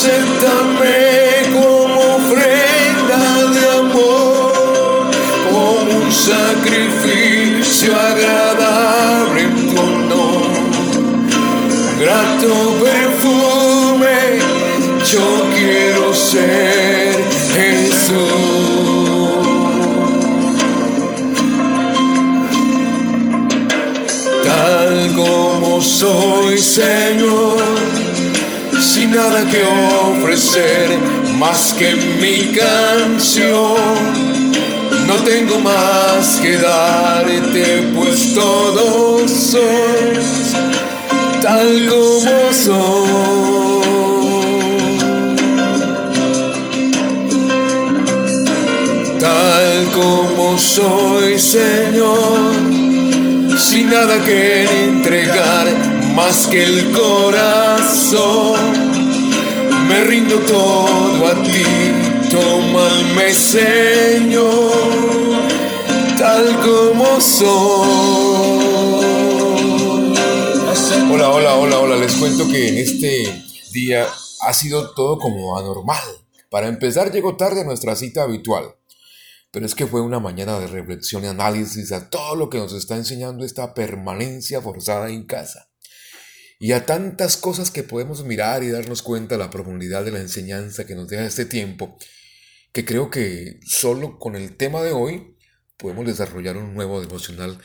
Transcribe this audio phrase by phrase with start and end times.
[0.00, 3.20] Acéptame como ofrenda
[3.52, 5.10] de amor,
[5.50, 10.52] como un sacrificio agradable en tu honor.
[11.98, 12.50] Grato
[12.80, 14.38] perfume,
[15.04, 15.26] yo
[15.56, 17.16] quiero ser
[17.54, 18.18] Jesús.
[24.44, 27.97] Tal como soy, Señor
[29.10, 30.98] nada que ofrecer
[31.38, 33.76] más que mi canción.
[35.06, 40.48] No tengo más que darte, pues todos sos
[41.42, 43.78] tal como soy.
[49.18, 52.52] Tal como soy, Señor,
[53.58, 55.66] sin nada que entregar
[56.14, 58.87] más que el corazón.
[59.88, 61.62] Me rindo todo a ti,
[62.30, 64.70] tómame Señor,
[66.18, 67.88] tal como soy.
[71.10, 73.24] Hola, hola, hola, hola, les cuento que en este
[73.72, 74.06] día
[74.42, 76.02] ha sido todo como anormal.
[76.50, 78.76] Para empezar, llego tarde a nuestra cita habitual.
[79.50, 82.74] Pero es que fue una mañana de reflexión y análisis a todo lo que nos
[82.74, 85.67] está enseñando esta permanencia forzada en casa
[86.58, 90.20] y a tantas cosas que podemos mirar y darnos cuenta de la profundidad de la
[90.20, 91.96] enseñanza que nos deja este tiempo,
[92.72, 95.36] que creo que solo con el tema de hoy
[95.76, 97.58] podemos desarrollar un nuevo devocional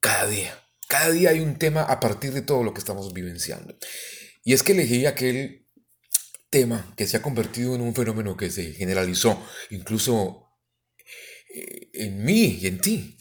[0.00, 0.62] cada día.
[0.88, 3.76] Cada día hay un tema a partir de todo lo que estamos vivenciando.
[4.44, 5.66] Y es que elegí aquel
[6.50, 10.46] tema que se ha convertido en un fenómeno que se generalizó, incluso
[11.52, 13.18] eh, en mí y en ti.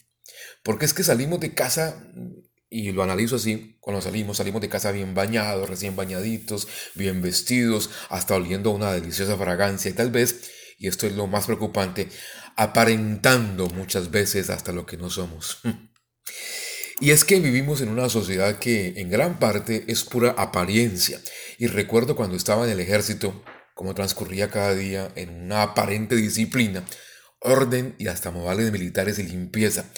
[0.62, 2.12] Porque es que salimos de casa
[2.70, 7.90] y lo analizo así, cuando salimos, salimos de casa bien bañados, recién bañaditos, bien vestidos,
[8.10, 12.10] hasta oliendo una deliciosa fragancia y tal vez, y esto es lo más preocupante,
[12.56, 15.60] aparentando muchas veces hasta lo que no somos.
[17.02, 21.20] Y es que vivimos en una sociedad que en gran parte es pura apariencia.
[21.58, 26.86] Y recuerdo cuando estaba en el ejército, cómo transcurría cada día en una aparente disciplina,
[27.40, 29.92] orden y hasta modales militares y limpieza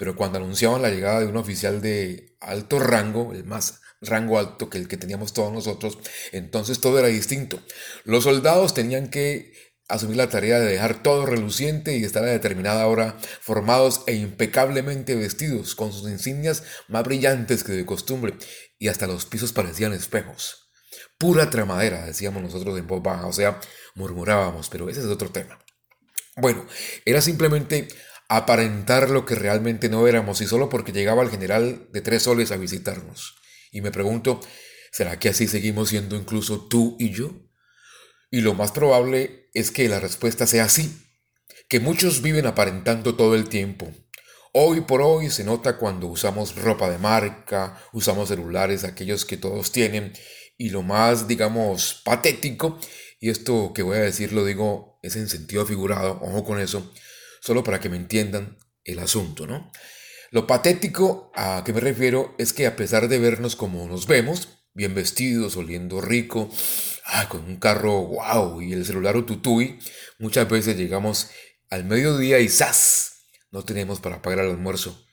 [0.00, 4.70] pero cuando anunciaban la llegada de un oficial de alto rango, el más rango alto
[4.70, 5.98] que el que teníamos todos nosotros,
[6.32, 7.60] entonces todo era distinto.
[8.04, 9.52] Los soldados tenían que
[9.88, 15.16] asumir la tarea de dejar todo reluciente y estar a determinada hora formados e impecablemente
[15.16, 18.32] vestidos, con sus insignias más brillantes que de costumbre,
[18.78, 20.70] y hasta los pisos parecían espejos.
[21.18, 23.60] Pura tramadera, decíamos nosotros en voz baja, o sea,
[23.96, 25.58] murmurábamos, pero ese es otro tema.
[26.36, 26.64] Bueno,
[27.04, 27.88] era simplemente
[28.30, 32.52] aparentar lo que realmente no éramos y solo porque llegaba el general de tres soles
[32.52, 33.34] a visitarnos.
[33.72, 34.40] Y me pregunto,
[34.92, 37.32] ¿será que así seguimos siendo incluso tú y yo?
[38.30, 40.96] Y lo más probable es que la respuesta sea sí,
[41.68, 43.92] que muchos viven aparentando todo el tiempo.
[44.52, 49.72] Hoy por hoy se nota cuando usamos ropa de marca, usamos celulares, aquellos que todos
[49.72, 50.12] tienen,
[50.56, 52.78] y lo más, digamos, patético,
[53.18, 56.92] y esto que voy a decir lo digo es en sentido figurado, ojo con eso,
[57.40, 59.72] solo para que me entiendan el asunto, ¿no?
[60.30, 64.60] Lo patético a que me refiero es que a pesar de vernos como nos vemos,
[64.74, 66.48] bien vestidos, oliendo rico,
[67.04, 69.80] ah, con un carro wow y el celular ututui,
[70.18, 71.30] muchas veces llegamos
[71.68, 73.24] al mediodía y ¡zas!
[73.50, 75.04] No tenemos para pagar el almuerzo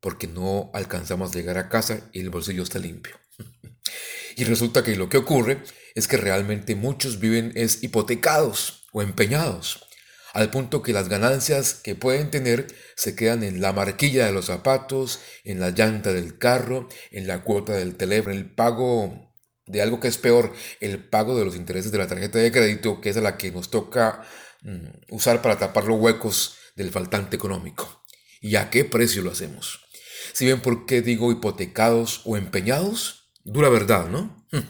[0.00, 3.18] porque no alcanzamos a llegar a casa y el bolsillo está limpio.
[4.36, 5.62] y resulta que lo que ocurre
[5.94, 9.86] es que realmente muchos viven es hipotecados o empeñados
[10.34, 14.46] al punto que las ganancias que pueden tener se quedan en la marquilla de los
[14.46, 19.32] zapatos, en la llanta del carro, en la cuota del teléfono, el pago
[19.64, 23.00] de algo que es peor, el pago de los intereses de la tarjeta de crédito,
[23.00, 24.26] que es a la que nos toca
[24.62, 28.02] mm, usar para tapar los huecos del faltante económico.
[28.40, 29.84] ¿Y a qué precio lo hacemos?
[30.32, 34.44] Si ven por qué digo hipotecados o empeñados, dura verdad, ¿no?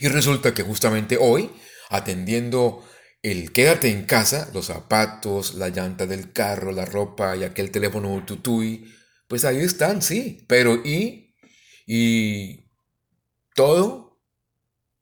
[0.00, 1.48] Y resulta que justamente hoy,
[1.90, 2.84] atendiendo
[3.30, 8.24] el quédate en casa, los zapatos, la llanta del carro, la ropa y aquel teléfono
[8.24, 8.94] tutui,
[9.26, 11.34] pues ahí están, sí, pero ¿y?
[11.86, 12.70] ¿Y
[13.56, 14.22] todo?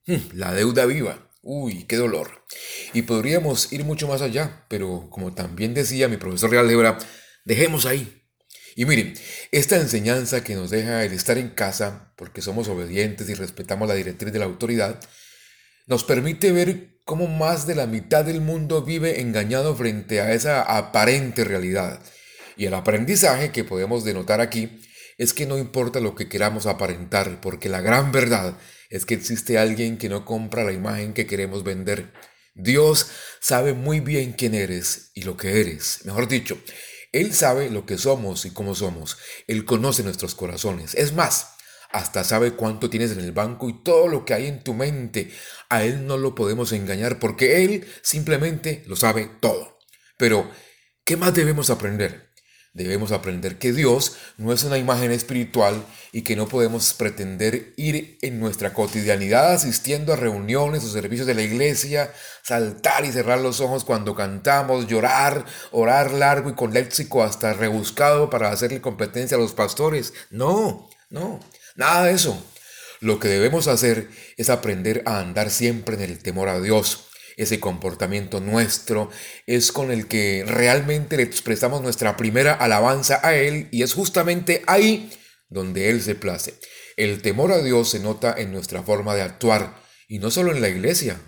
[0.07, 1.31] Hmm, la deuda viva.
[1.43, 2.47] Uy, qué dolor.
[2.95, 6.97] Y podríamos ir mucho más allá, pero como también decía mi profesor de álgebra,
[7.45, 8.23] dejemos ahí.
[8.75, 9.13] Y miren,
[9.51, 13.95] esta enseñanza que nos deja el estar en casa, porque somos obedientes y respetamos la
[13.95, 14.99] directriz de la autoridad,
[15.87, 20.63] nos permite ver cómo más de la mitad del mundo vive engañado frente a esa
[20.63, 22.01] aparente realidad.
[22.57, 24.81] Y el aprendizaje que podemos denotar aquí
[25.19, 28.57] es que no importa lo que queramos aparentar, porque la gran verdad
[28.91, 32.13] es que existe alguien que no compra la imagen que queremos vender.
[32.55, 33.09] Dios
[33.41, 36.01] sabe muy bien quién eres y lo que eres.
[36.05, 36.59] Mejor dicho,
[37.13, 39.19] Él sabe lo que somos y cómo somos.
[39.47, 40.95] Él conoce nuestros corazones.
[40.95, 41.49] Es más,
[41.95, 45.31] hasta sabe cuánto tienes en el banco y todo lo que hay en tu mente.
[45.69, 49.79] A Él no lo podemos engañar porque Él simplemente lo sabe todo.
[50.19, 50.51] Pero,
[51.05, 52.33] ¿qué más debemos aprender?
[52.73, 58.19] Debemos aprender que Dios no es una imagen espiritual y que no podemos pretender ir
[58.23, 62.13] en nuestra cotidianidad asistiendo a reuniones o servicios de la iglesia,
[62.43, 68.31] saltar y cerrar los ojos cuando cantamos, llorar, orar largo y con léxico hasta rebuscado
[68.31, 70.13] para hacerle competencia a los pastores.
[70.31, 71.39] No, no.
[71.75, 72.43] Nada de eso.
[73.01, 77.09] Lo que debemos hacer es aprender a andar siempre en el temor a Dios.
[77.37, 79.11] Ese comportamiento nuestro
[79.47, 84.63] es con el que realmente le expresamos nuestra primera alabanza a Él y es justamente
[84.67, 85.13] ahí
[85.49, 86.55] donde Él se place.
[86.97, 90.61] El temor a Dios se nota en nuestra forma de actuar y no solo en
[90.61, 91.21] la iglesia.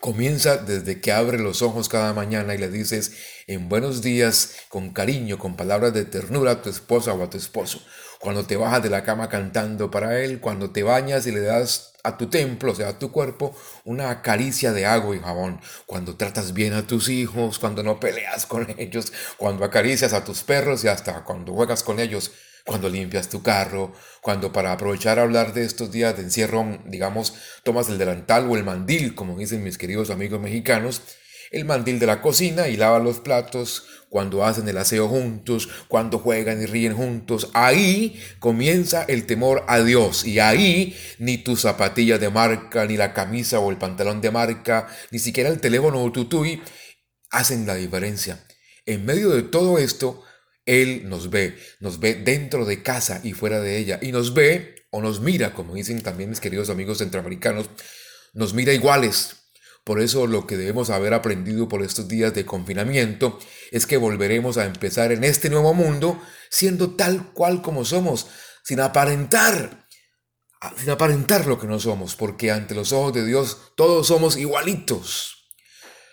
[0.00, 3.12] Comienza desde que abre los ojos cada mañana y le dices
[3.46, 7.38] en buenos días, con cariño, con palabras de ternura a tu esposa o a tu
[7.38, 7.82] esposo.
[8.22, 11.94] Cuando te bajas de la cama cantando para él, cuando te bañas y le das
[12.04, 13.52] a tu templo, o sea, a tu cuerpo,
[13.84, 15.60] una caricia de agua y jabón.
[15.86, 20.44] Cuando tratas bien a tus hijos, cuando no peleas con ellos, cuando acaricias a tus
[20.44, 22.30] perros y hasta cuando juegas con ellos
[22.64, 27.34] cuando limpias tu carro, cuando para aprovechar a hablar de estos días de encierro, digamos,
[27.64, 31.02] tomas el delantal o el mandil, como dicen mis queridos amigos mexicanos,
[31.52, 36.18] el mandil de la cocina y lavas los platos, cuando hacen el aseo juntos, cuando
[36.18, 42.18] juegan y ríen juntos, ahí comienza el temor a Dios y ahí ni tu zapatilla
[42.18, 46.12] de marca, ni la camisa o el pantalón de marca, ni siquiera el teléfono o
[46.12, 46.60] tutui
[47.30, 48.44] hacen la diferencia.
[48.84, 50.22] En medio de todo esto,
[50.66, 54.86] él nos ve, nos ve dentro de casa y fuera de ella, y nos ve
[54.90, 57.70] o nos mira, como dicen también mis queridos amigos centroamericanos,
[58.34, 59.36] nos mira iguales.
[59.84, 63.38] Por eso lo que debemos haber aprendido por estos días de confinamiento
[63.72, 66.20] es que volveremos a empezar en este nuevo mundo
[66.50, 68.28] siendo tal cual como somos,
[68.62, 69.88] sin aparentar,
[70.76, 75.50] sin aparentar lo que no somos, porque ante los ojos de Dios todos somos igualitos.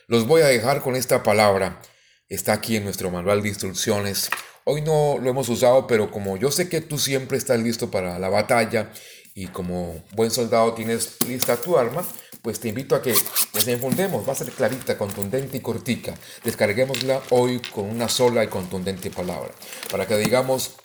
[0.08, 1.82] Los voy a dejar con esta palabra
[2.30, 4.30] está aquí en nuestro manual de instrucciones.
[4.64, 8.20] Hoy no lo hemos usado, pero como yo sé que tú siempre estás listo para
[8.20, 8.92] la batalla
[9.34, 12.06] y como buen soldado tienes lista tu arma,
[12.42, 13.14] pues te invito a que
[13.54, 14.28] desenfundemos.
[14.28, 16.16] Va a ser clarita, contundente y cortica.
[16.44, 19.52] Descarguémosla hoy con una sola y contundente palabra.
[19.92, 20.76] Para que digamos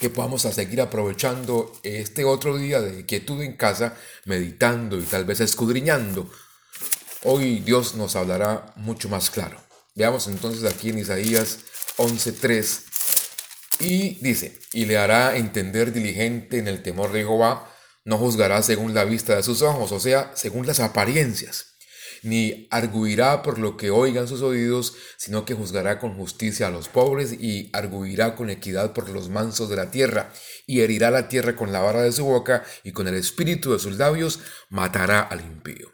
[0.00, 5.24] que podamos a seguir aprovechando este otro día de quietud en casa, meditando y tal
[5.24, 6.28] vez escudriñando.
[7.22, 9.58] Hoy Dios nos hablará mucho más claro.
[9.94, 11.60] Veamos entonces aquí en Isaías
[11.98, 12.80] 11:3
[13.78, 17.71] y dice, y le hará entender diligente en el temor de Jehová,
[18.04, 21.76] no juzgará según la vista de sus ojos, o sea, según las apariencias,
[22.22, 26.88] ni arguirá por lo que oigan sus oídos, sino que juzgará con justicia a los
[26.88, 30.32] pobres y arguirá con equidad por los mansos de la tierra,
[30.66, 33.78] y herirá la tierra con la vara de su boca y con el espíritu de
[33.78, 35.90] sus labios matará al impío.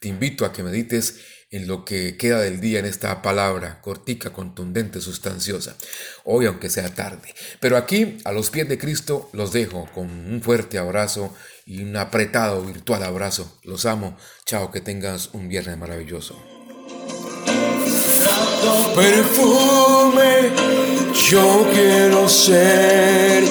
[0.00, 1.20] Te invito a que medites
[1.52, 5.76] en lo que queda del día en esta palabra cortica, contundente, sustanciosa.
[6.24, 7.34] Hoy aunque sea tarde.
[7.60, 11.32] Pero aquí, a los pies de Cristo, los dejo con un fuerte abrazo
[11.66, 13.58] y un apretado virtual abrazo.
[13.62, 14.16] Los amo.
[14.46, 16.42] Chao, que tengas un viernes maravilloso.
[18.96, 20.52] Perfume,
[21.30, 23.44] yo quiero ser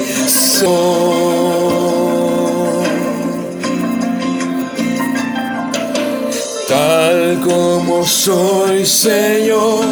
[7.43, 9.85] como soy, Señor,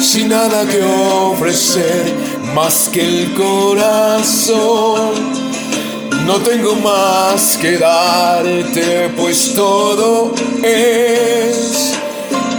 [0.00, 2.14] sin nada que ofrecer
[2.54, 5.12] más que el corazón.
[6.26, 11.92] No tengo más que darte, pues todo es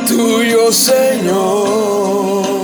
[0.08, 2.57] tuyo, Señor.